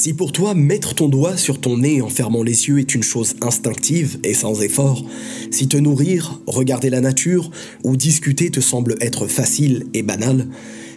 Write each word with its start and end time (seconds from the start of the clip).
Si 0.00 0.14
pour 0.14 0.30
toi 0.30 0.54
mettre 0.54 0.94
ton 0.94 1.08
doigt 1.08 1.36
sur 1.36 1.60
ton 1.60 1.78
nez 1.78 2.02
en 2.02 2.08
fermant 2.08 2.44
les 2.44 2.68
yeux 2.68 2.78
est 2.78 2.94
une 2.94 3.02
chose 3.02 3.34
instinctive 3.40 4.20
et 4.22 4.32
sans 4.32 4.62
effort, 4.62 5.04
si 5.50 5.66
te 5.66 5.76
nourrir, 5.76 6.40
regarder 6.46 6.88
la 6.88 7.00
nature 7.00 7.50
ou 7.82 7.96
discuter 7.96 8.48
te 8.52 8.60
semble 8.60 8.94
être 9.00 9.26
facile 9.26 9.86
et 9.94 10.04
banal, 10.04 10.46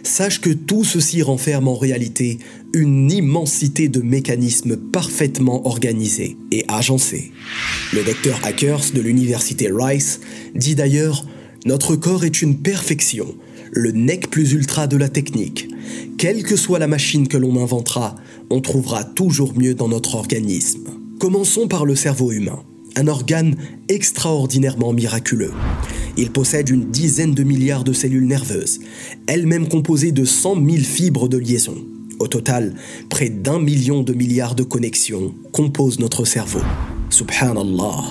sache 0.04 0.40
que 0.40 0.50
tout 0.50 0.84
ceci 0.84 1.20
renferme 1.20 1.66
en 1.66 1.74
réalité 1.74 2.38
une 2.74 3.10
immensité 3.10 3.88
de 3.88 4.00
mécanismes 4.00 4.76
parfaitement 4.76 5.66
organisés 5.66 6.36
et 6.52 6.64
agencés. 6.68 7.32
Le 7.92 8.04
docteur 8.04 8.38
Hackers 8.44 8.92
de 8.94 9.00
l'université 9.00 9.68
Rice 9.74 10.20
dit 10.54 10.76
d'ailleurs 10.76 11.26
Notre 11.66 11.96
corps 11.96 12.24
est 12.24 12.40
une 12.40 12.58
perfection, 12.58 13.34
le 13.74 13.90
nec 13.90 14.28
plus 14.28 14.52
ultra 14.52 14.86
de 14.86 14.98
la 14.98 15.08
technique. 15.08 15.68
Quelle 16.18 16.42
que 16.42 16.56
soit 16.56 16.78
la 16.78 16.86
machine 16.86 17.26
que 17.26 17.38
l'on 17.38 17.60
inventera, 17.60 18.14
on 18.50 18.60
trouvera 18.60 19.02
toujours 19.02 19.58
mieux 19.58 19.74
dans 19.74 19.88
notre 19.88 20.14
organisme. 20.14 20.90
Commençons 21.18 21.68
par 21.68 21.86
le 21.86 21.96
cerveau 21.96 22.32
humain, 22.32 22.62
un 22.96 23.08
organe 23.08 23.56
extraordinairement 23.88 24.92
miraculeux. 24.92 25.52
Il 26.18 26.30
possède 26.30 26.68
une 26.68 26.90
dizaine 26.90 27.32
de 27.32 27.42
milliards 27.44 27.84
de 27.84 27.94
cellules 27.94 28.26
nerveuses, 28.26 28.80
elles-mêmes 29.26 29.68
composées 29.68 30.12
de 30.12 30.26
100 30.26 30.56
000 30.56 30.76
fibres 30.84 31.28
de 31.28 31.38
liaison. 31.38 31.76
Au 32.18 32.28
total, 32.28 32.74
près 33.08 33.30
d'un 33.30 33.58
million 33.58 34.02
de 34.02 34.12
milliards 34.12 34.54
de 34.54 34.64
connexions 34.64 35.34
composent 35.50 35.98
notre 35.98 36.26
cerveau. 36.26 36.60
Subhanallah. 37.08 38.04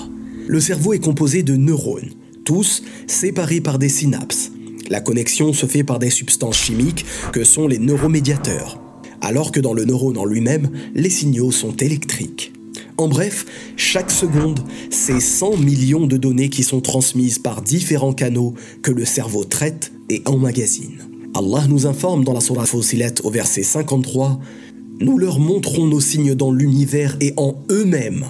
Le 0.48 0.60
cerveau 0.60 0.92
est 0.92 0.98
composé 0.98 1.44
de 1.44 1.54
neurones, 1.54 2.10
tous 2.44 2.82
séparés 3.06 3.60
par 3.60 3.78
des 3.78 3.88
synapses. 3.88 4.50
La 4.90 5.00
connexion 5.00 5.52
se 5.52 5.66
fait 5.66 5.84
par 5.84 5.98
des 5.98 6.10
substances 6.10 6.58
chimiques 6.58 7.04
que 7.32 7.44
sont 7.44 7.68
les 7.68 7.78
neuromédiateurs, 7.78 8.80
alors 9.20 9.52
que 9.52 9.60
dans 9.60 9.74
le 9.74 9.84
neurone 9.84 10.18
en 10.18 10.24
lui-même, 10.24 10.70
les 10.94 11.10
signaux 11.10 11.52
sont 11.52 11.76
électriques. 11.76 12.52
En 12.98 13.08
bref, 13.08 13.46
chaque 13.76 14.10
seconde, 14.10 14.60
c'est 14.90 15.20
100 15.20 15.56
millions 15.56 16.06
de 16.06 16.16
données 16.16 16.50
qui 16.50 16.62
sont 16.62 16.80
transmises 16.80 17.38
par 17.38 17.62
différents 17.62 18.12
canaux 18.12 18.54
que 18.82 18.92
le 18.92 19.04
cerveau 19.04 19.44
traite 19.44 19.92
et 20.10 20.22
emmagasine. 20.26 20.98
Allah 21.34 21.66
nous 21.68 21.86
informe 21.86 22.24
dans 22.24 22.34
la 22.34 22.40
Surah 22.40 22.66
Fusilat 22.66 23.14
au 23.24 23.30
verset 23.30 23.62
53 23.62 24.38
Nous 25.00 25.16
leur 25.16 25.38
montrons 25.38 25.86
nos 25.86 26.00
signes 26.00 26.34
dans 26.34 26.52
l'univers 26.52 27.16
et 27.20 27.32
en 27.38 27.54
eux-mêmes, 27.70 28.26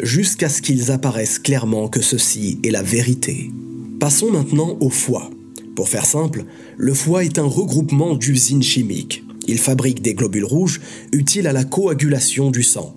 jusqu'à 0.00 0.48
ce 0.48 0.62
qu'ils 0.62 0.92
apparaissent 0.92 1.40
clairement 1.40 1.88
que 1.88 2.00
ceci 2.00 2.60
est 2.62 2.70
la 2.70 2.82
vérité. 2.82 3.50
Passons 3.98 4.30
maintenant 4.30 4.76
au 4.80 4.90
foie. 4.90 5.30
Pour 5.74 5.88
faire 5.88 6.06
simple, 6.06 6.44
le 6.76 6.94
foie 6.94 7.24
est 7.24 7.38
un 7.38 7.46
regroupement 7.46 8.14
d'usines 8.14 8.62
chimiques. 8.62 9.24
Il 9.46 9.58
fabrique 9.58 10.02
des 10.02 10.14
globules 10.14 10.44
rouges 10.44 10.80
utiles 11.12 11.46
à 11.46 11.52
la 11.52 11.64
coagulation 11.64 12.50
du 12.50 12.62
sang. 12.62 12.96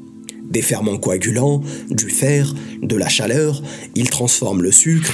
Des 0.49 0.61
ferments 0.61 0.97
coagulants, 0.97 1.61
du 1.89 2.09
fer, 2.09 2.53
de 2.81 2.95
la 2.95 3.09
chaleur, 3.09 3.61
il 3.95 4.09
transforme 4.09 4.61
le 4.61 4.71
sucre, 4.71 5.11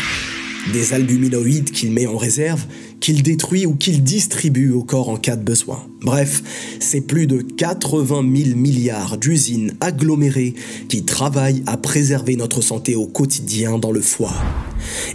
des 0.71 0.93
albuminoïdes 0.93 1.71
qu'il 1.71 1.91
met 1.91 2.05
en 2.05 2.17
réserve, 2.17 2.65
qu'il 2.99 3.23
détruit 3.23 3.65
ou 3.65 3.75
qu'il 3.75 4.03
distribue 4.03 4.71
au 4.71 4.83
corps 4.83 5.09
en 5.09 5.17
cas 5.17 5.35
de 5.35 5.43
besoin. 5.43 5.83
Bref, 6.01 6.43
c'est 6.79 7.01
plus 7.01 7.27
de 7.27 7.41
80 7.41 8.23
000 8.45 8.57
milliards 8.57 9.17
d'usines 9.17 9.73
agglomérées 9.81 10.53
qui 10.87 11.03
travaillent 11.03 11.63
à 11.65 11.77
préserver 11.77 12.35
notre 12.35 12.61
santé 12.61 12.95
au 12.95 13.07
quotidien 13.07 13.79
dans 13.79 13.91
le 13.91 14.01
foie. 14.01 14.35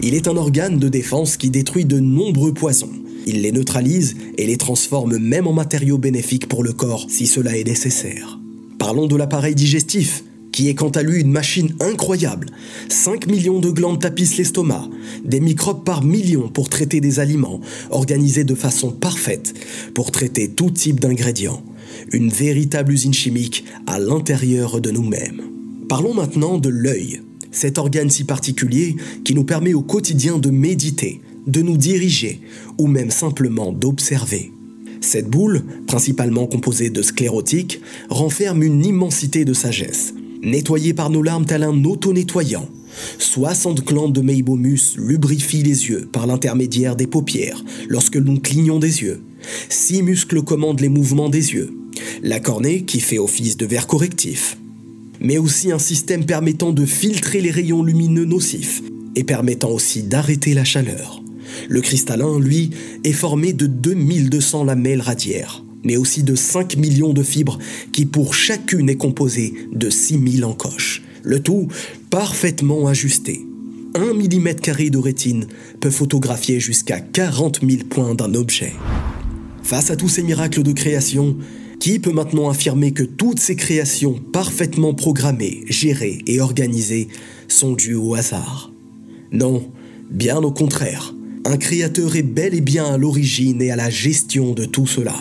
Il 0.03 0.15
est 0.15 0.29
un 0.29 0.37
organe 0.37 0.79
de 0.79 0.89
défense 0.89 1.37
qui 1.37 1.51
détruit 1.51 1.85
de 1.85 1.99
nombreux 1.99 2.53
poisons. 2.53 2.93
Il 3.27 3.43
les 3.43 3.53
neutralise 3.53 4.17
et 4.39 4.47
les 4.47 4.57
transforme 4.57 5.19
même 5.19 5.47
en 5.47 5.53
matériaux 5.53 5.99
bénéfiques 5.99 6.49
pour 6.49 6.63
le 6.63 6.73
corps 6.73 7.07
si 7.09 7.27
cela 7.27 7.57
est 7.57 7.65
nécessaire. 7.65 8.39
Parlons 8.79 9.07
de 9.07 9.17
l'appareil 9.17 9.55
digestif, 9.55 10.25
qui 10.53 10.69
est 10.69 10.75
quant 10.75 10.89
à 10.89 11.03
lui 11.03 11.21
une 11.21 11.31
machine 11.31 11.75
incroyable. 11.81 12.47
5 12.89 13.27
millions 13.27 13.61
de 13.61 13.71
glandes 13.71 14.01
tapissent 14.01 14.39
l'estomac, 14.39 14.89
des 15.25 15.41
microbes 15.41 15.85
par 15.85 16.03
millions 16.03 16.49
pour 16.49 16.69
traiter 16.69 17.01
des 17.01 17.21
aliments, 17.21 17.61
organisés 17.91 18.45
de 18.45 18.55
façon 18.55 18.91
parfaite 18.91 19.55
pour 19.95 20.11
traiter 20.11 20.49
tout 20.49 20.71
type 20.71 21.01
d'ingrédients. 21.01 21.63
Une 22.13 22.31
véritable 22.31 22.93
usine 22.93 23.15
chimique 23.15 23.65
à 23.87 23.99
l'intérieur 23.99 24.81
de 24.81 24.91
nous-mêmes. 24.91 25.43
Parlons 25.89 26.15
maintenant 26.15 26.59
de 26.59 26.69
l'œil, 26.69 27.21
cet 27.51 27.79
organe 27.79 28.11
si 28.11 28.25
particulier 28.25 28.97
qui 29.25 29.35
nous 29.35 29.45
permet 29.45 29.75
au 29.75 29.83
quotidien 29.83 30.39
de 30.39 30.51
méditer, 30.51 31.21
de 31.47 31.63
nous 31.63 31.77
diriger 31.77 32.41
ou 32.79 32.87
même 32.87 33.11
simplement 33.11 33.73
d'observer. 33.73 34.53
Cette 35.01 35.29
boule, 35.29 35.63
principalement 35.87 36.47
composée 36.47 36.91
de 36.91 37.03
sclérotiques, 37.03 37.81
renferme 38.11 38.63
une 38.63 38.85
immensité 38.85 39.45
de 39.45 39.55
sagesse. 39.55 40.15
Nettoyée 40.43 40.95
par 40.95 41.11
nos 41.11 41.23
larmes 41.23 41.47
tel 41.47 41.63
un 41.63 41.85
auto-nettoyant, 41.85 42.69
60 43.19 43.85
glandes 43.85 44.13
de 44.13 44.21
Meibomus 44.21 44.97
lubrifient 44.97 45.63
les 45.63 45.89
yeux 45.89 46.09
par 46.13 46.27
l'intermédiaire 46.27 46.97
des 46.97 47.07
paupières 47.07 47.65
lorsque 47.89 48.17
nous 48.17 48.39
clignons 48.41 48.79
des 48.79 49.03
yeux. 49.03 49.23
Six 49.69 50.03
muscles 50.03 50.43
commandent 50.43 50.81
les 50.81 50.89
mouvements 50.89 51.29
des 51.29 51.55
yeux. 51.55 51.73
La 52.23 52.41
cornée 52.41 52.83
qui 52.83 53.01
fait 53.01 53.19
office 53.19 53.57
de 53.57 53.67
verre 53.67 53.87
correctif. 53.87 54.58
Mais 55.21 55.39
aussi 55.39 55.73
un 55.73 55.79
système 55.79 56.25
permettant 56.25 56.73
de 56.73 56.87
filtrer 56.87 57.41
les 57.41 57.51
rayons 57.51 57.83
lumineux 57.83 58.25
nocifs 58.25 58.83
et 59.17 59.25
permettant 59.25 59.71
aussi 59.71 60.03
d'arrêter 60.03 60.55
la 60.55 60.65
chaleur. 60.65 61.23
Le 61.69 61.81
cristallin, 61.81 62.39
lui, 62.39 62.71
est 63.05 63.13
formé 63.13 63.53
de 63.53 63.67
2200 63.67 64.65
lamelles 64.65 65.01
radiaires, 65.01 65.65
mais 65.83 65.97
aussi 65.97 66.23
de 66.23 66.35
5 66.35 66.77
millions 66.77 67.13
de 67.13 67.23
fibres 67.23 67.59
qui 67.93 68.07
pour 68.07 68.35
chacune 68.35 68.89
est 68.89 68.97
composée 68.97 69.55
de 69.73 69.91
6000 69.91 70.45
encoches. 70.45 71.03
Le 71.23 71.41
tout 71.41 71.69
parfaitement 72.11 72.87
ajusté. 72.87 73.45
1 73.95 74.15
mm 74.15 74.91
de 74.91 74.99
rétine 74.99 75.47
peut 75.81 75.91
photographier 75.91 76.61
jusqu'à 76.61 77.01
40 77.01 77.61
000 77.69 77.85
points 77.89 78.15
d'un 78.15 78.35
objet. 78.35 78.73
Face 79.63 79.91
à 79.91 79.97
tous 79.97 80.09
ces 80.09 80.23
miracles 80.23 80.63
de 80.63 80.73
création, 80.73 81.37
qui 81.81 81.99
peut 81.99 82.13
maintenant 82.13 82.49
affirmer 82.49 82.93
que 82.93 83.03
toutes 83.03 83.41
ces 83.41 83.57
créations 83.57 84.15
parfaitement 84.15 84.95
programmées, 84.95 85.65
gérées 85.69 86.23
et 86.27 86.41
organisées 86.41 87.09
sont 87.47 87.75
dues 87.75 87.95
au 87.95 88.15
hasard? 88.15 88.73
Non, 89.33 89.71
bien 90.11 90.39
au 90.39 90.51
contraire. 90.51 91.15
Un 91.45 91.57
créateur 91.57 92.17
est 92.17 92.23
bel 92.23 92.55
et 92.55 92.61
bien 92.61 92.85
à 92.87 92.99
l'origine 92.99 93.63
et 93.63 93.71
à 93.71 93.77
la 93.77 93.91
gestion 93.91 94.53
de 94.53 94.65
tout 94.65 94.87
cela. 94.87 95.15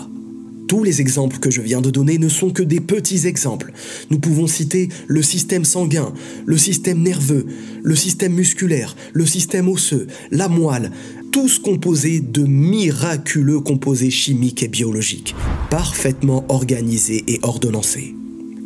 Tous 0.67 0.83
les 0.83 0.99
exemples 0.99 1.37
que 1.37 1.49
je 1.49 1.61
viens 1.61 1.79
de 1.79 1.89
donner 1.89 2.17
ne 2.17 2.27
sont 2.27 2.49
que 2.49 2.63
des 2.63 2.81
petits 2.81 3.25
exemples. 3.25 3.71
Nous 4.09 4.19
pouvons 4.19 4.47
citer 4.47 4.89
le 5.07 5.21
système 5.21 5.63
sanguin, 5.63 6.13
le 6.45 6.57
système 6.57 7.01
nerveux, 7.01 7.45
le 7.81 7.95
système 7.95 8.33
musculaire, 8.33 8.95
le 9.13 9.25
système 9.25 9.69
osseux, 9.69 10.07
la 10.31 10.49
moelle, 10.49 10.91
tous 11.39 11.59
composés 11.59 12.19
de 12.19 12.41
miraculeux 12.41 13.59
composés 13.59 14.09
chimiques 14.09 14.63
et 14.63 14.67
biologiques, 14.67 15.35
parfaitement 15.69 16.43
organisés 16.49 17.23
et 17.27 17.39
ordonnancés. 17.43 18.15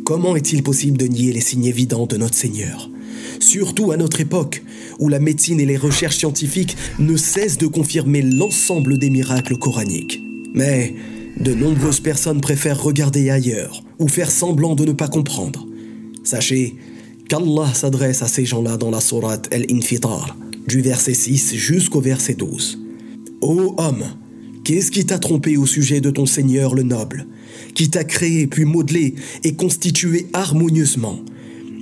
Comment 0.06 0.36
est-il 0.36 0.62
possible 0.62 0.96
de 0.96 1.04
nier 1.04 1.34
les 1.34 1.42
signes 1.42 1.66
évidents 1.66 2.06
de 2.06 2.16
notre 2.16 2.34
Seigneur? 2.34 2.88
Surtout 3.40 3.92
à 3.92 3.98
notre 3.98 4.22
époque, 4.22 4.62
où 4.98 5.10
la 5.10 5.18
médecine 5.18 5.60
et 5.60 5.66
les 5.66 5.76
recherches 5.76 6.16
scientifiques 6.16 6.74
ne 6.98 7.14
cessent 7.18 7.58
de 7.58 7.66
confirmer 7.66 8.22
l'ensemble 8.22 8.96
des 8.96 9.10
miracles 9.10 9.58
coraniques. 9.58 10.22
Mais 10.54 10.94
de 11.38 11.52
nombreuses 11.52 12.00
personnes 12.00 12.40
préfèrent 12.40 12.82
regarder 12.82 13.28
ailleurs 13.28 13.84
ou 13.98 14.08
faire 14.08 14.30
semblant 14.30 14.74
de 14.74 14.86
ne 14.86 14.92
pas 14.92 15.08
comprendre. 15.08 15.66
Sachez 16.24 16.74
qu'Allah 17.28 17.74
s'adresse 17.74 18.22
à 18.22 18.28
ces 18.28 18.46
gens-là 18.46 18.78
dans 18.78 18.90
la 18.90 19.02
sourate 19.02 19.46
El-Infitar, 19.50 20.34
du 20.66 20.80
verset 20.80 21.14
6 21.14 21.54
jusqu'au 21.56 22.00
verset 22.00 22.34
12. 22.34 22.78
Ô 23.40 23.74
homme, 23.78 24.04
qu'est-ce 24.64 24.90
qui 24.90 25.04
t'a 25.04 25.18
trompé 25.18 25.56
au 25.56 25.66
sujet 25.66 26.00
de 26.00 26.10
ton 26.10 26.26
Seigneur 26.26 26.74
le 26.74 26.82
noble, 26.82 27.26
qui 27.74 27.90
t'a 27.90 28.04
créé 28.04 28.46
puis 28.46 28.64
modelé 28.64 29.14
et 29.44 29.54
constitué 29.54 30.26
harmonieusement? 30.32 31.20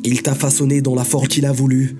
Il 0.05 0.23
t'a 0.23 0.35
façonné 0.35 0.81
dans 0.81 0.95
la 0.95 1.05
forme 1.05 1.29
qu'il 1.29 1.45
a 1.45 1.53
voulu 1.53 1.97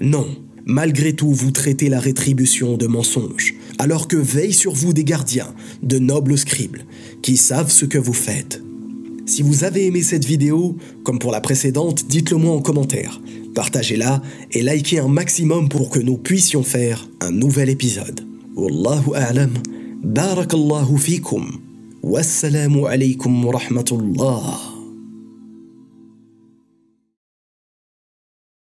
Non, 0.00 0.26
malgré 0.66 1.14
tout 1.14 1.32
vous 1.32 1.50
traitez 1.50 1.88
la 1.88 2.00
rétribution 2.00 2.76
de 2.76 2.86
mensonge, 2.86 3.54
alors 3.78 4.08
que 4.08 4.16
veillent 4.16 4.52
sur 4.52 4.74
vous 4.74 4.92
des 4.92 5.04
gardiens, 5.04 5.54
de 5.82 5.98
nobles 5.98 6.36
scribes, 6.36 6.78
qui 7.22 7.36
savent 7.36 7.70
ce 7.70 7.86
que 7.86 7.98
vous 7.98 8.12
faites. 8.12 8.62
Si 9.26 9.40
vous 9.42 9.64
avez 9.64 9.86
aimé 9.86 10.02
cette 10.02 10.26
vidéo, 10.26 10.76
comme 11.02 11.18
pour 11.18 11.32
la 11.32 11.40
précédente, 11.40 12.06
dites-le 12.06 12.36
moi 12.36 12.54
en 12.54 12.60
commentaire. 12.60 13.22
Partagez-la 13.54 14.20
et 14.50 14.62
likez 14.62 14.98
un 14.98 15.08
maximum 15.08 15.68
pour 15.68 15.90
que 15.90 16.00
nous 16.00 16.16
puissions 16.16 16.62
faire 16.62 17.08
un 17.20 17.30
nouvel 17.30 17.70
épisode. 17.70 18.20
Wallahu 18.56 19.14
a'lam. 19.14 19.52
Barakallahu 20.02 20.98
fikum. 20.98 21.60
Wassalamu 22.02 22.86
alaykum 22.86 23.44
wa 23.44 23.52
rahmatullah. 23.58 24.73